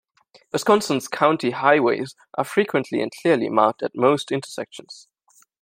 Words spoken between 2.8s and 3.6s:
and clearly